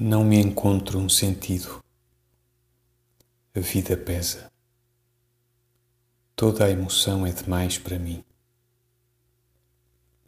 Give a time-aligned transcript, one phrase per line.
[0.00, 1.82] encontro um sentido.
[3.52, 4.48] A vida pesa.
[6.36, 8.24] Toda a emoção é demais para mim.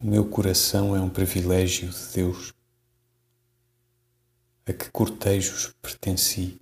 [0.02, 2.52] O meu coração é um privilégio de Deus.
[4.66, 6.61] A que cortejos pertenci,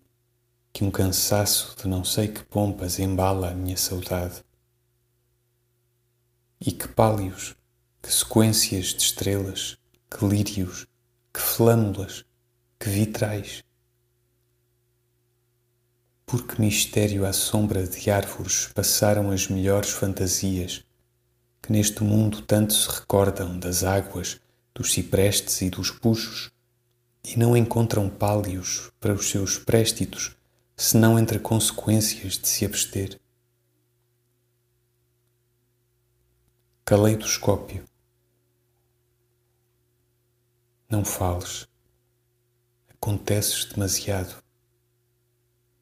[0.71, 4.45] que um cansaço de não sei que pompas embala a minha saudade.
[6.61, 7.57] E que pálios,
[8.03, 9.79] que sequências de estrelas,
[10.11, 10.87] que lírios,
[11.33, 12.28] que flâmulas,
[12.79, 13.65] que vitrais.
[16.25, 20.85] Por que mistério à sombra de árvores passaram as melhores fantasias
[21.61, 24.41] que neste mundo tanto se recordam das águas,
[24.73, 26.53] dos ciprestes e dos puxos,
[27.25, 30.37] e não encontram pálios para os seus préstitos,
[30.77, 33.21] senão entre consequências de se abster.
[36.85, 37.85] Caleidoscópio.
[40.89, 41.67] Não fales.
[43.01, 44.43] Aconteces demasiado.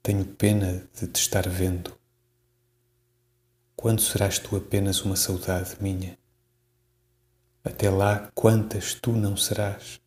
[0.03, 1.99] Tenho pena de te estar vendo.
[3.75, 6.19] Quando serás tu apenas uma saudade minha?
[7.65, 9.99] Até lá, quantas tu não serás?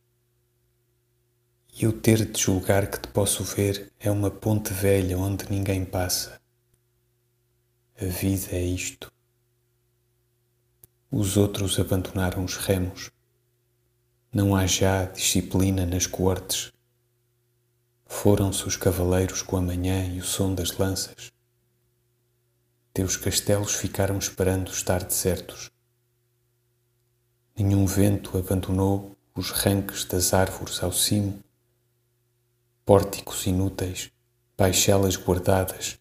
[1.74, 5.84] E eu ter de julgar que te posso ver é uma ponte velha onde ninguém
[5.84, 6.40] passa.
[8.00, 9.12] A vida é isto.
[11.12, 13.10] Os outros abandonaram os remos.
[14.32, 16.72] Não há já disciplina nas coortes.
[18.12, 21.32] Foram-se os cavaleiros com a manhã e o som das lanças.
[22.92, 25.70] Teus castelos ficaram esperando estar desertos.
[27.56, 31.40] Nenhum vento abandonou os ranques das árvores ao cimo,
[32.84, 34.12] pórticos inúteis,
[34.58, 35.98] baixelas guardadas,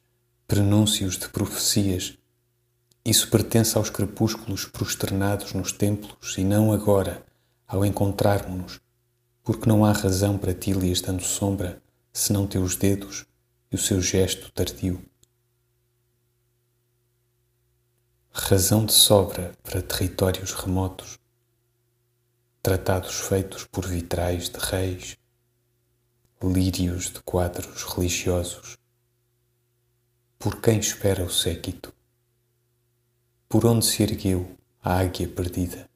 [0.48, 2.18] prenúncios de profecias.
[3.04, 7.22] Isso pertence aos crepúsculos prosternados nos templos e não agora,
[7.68, 8.80] ao encontrarmos-nos,
[9.44, 11.80] porque não há razão para ti lhes dando sombra,
[12.18, 13.24] senão teus dedos
[13.70, 15.00] e o seu gesto tardio.
[18.32, 21.18] razão de sobra para territórios remotos,
[22.62, 25.16] tratados feitos por vitrais de reis,
[26.42, 28.76] lírios de quadros religiosos.
[30.38, 31.92] Por quem espera o séquito?
[33.48, 35.87] Por onde se ergueu a águia perdida?